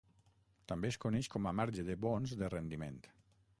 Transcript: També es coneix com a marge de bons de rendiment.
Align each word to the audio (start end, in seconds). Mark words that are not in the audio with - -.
També 0.71 0.89
es 0.93 0.97
coneix 1.03 1.29
com 1.35 1.49
a 1.51 1.53
marge 1.61 1.85
de 1.91 1.99
bons 2.07 2.35
de 2.43 2.53
rendiment. 2.57 3.01